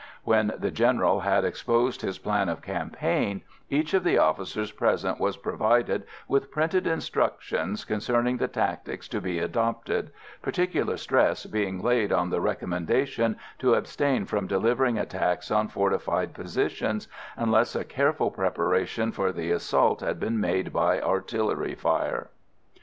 When 0.23 0.53
the 0.57 0.71
General 0.71 1.19
had 1.19 1.45
exposed 1.45 2.01
his 2.01 2.17
plan 2.17 2.49
of 2.49 2.63
campaign, 2.63 3.43
each 3.69 3.93
of 3.93 4.03
the 4.03 4.17
officers 4.17 4.71
present 4.71 5.19
was 5.19 5.37
provided 5.37 6.05
with 6.27 6.49
printed 6.49 6.87
instructions 6.87 7.85
concerning 7.85 8.37
the 8.37 8.47
tactics 8.47 9.07
to 9.09 9.21
be 9.21 9.37
adopted, 9.37 10.11
particular 10.41 10.97
stress 10.97 11.45
being 11.45 11.83
laid 11.83 12.11
on 12.11 12.31
the 12.31 12.41
recommendation 12.41 13.37
to 13.59 13.75
abstain 13.75 14.25
from 14.25 14.47
delivering 14.47 14.97
attacks 14.97 15.51
on 15.51 15.67
fortified 15.67 16.33
positions, 16.33 17.07
unless 17.37 17.75
a 17.75 17.83
careful 17.85 18.31
preparation 18.31 19.11
for 19.11 19.31
the 19.31 19.51
assault 19.51 20.01
had 20.01 20.19
been 20.19 20.39
made 20.39 20.73
by 20.73 20.99
artillery 20.99 21.75
fire. 21.75 22.31